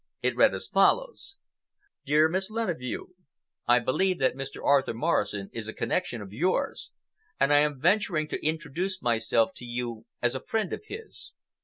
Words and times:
It 0.23 0.35
read 0.35 0.55
as 0.55 0.67
follows: 0.67 1.35
DEAR 2.05 2.27
MISS 2.27 2.49
LENEVEU, 2.49 3.09
I 3.67 3.77
believe 3.77 4.17
that 4.17 4.33
Mr. 4.35 4.65
Arthur 4.65 4.95
Morrison 4.95 5.51
is 5.53 5.67
a 5.67 5.75
connection 5.75 6.23
of 6.23 6.33
yours, 6.33 6.89
and 7.39 7.53
I 7.53 7.59
am 7.59 7.79
venturing 7.79 8.27
to 8.29 8.43
introduce 8.43 8.99
myself 8.99 9.51
to 9.57 9.63
you 9.65 10.07
as 10.19 10.33
a 10.33 10.41
friend 10.43 10.73
of 10.73 10.85
his. 10.85 11.33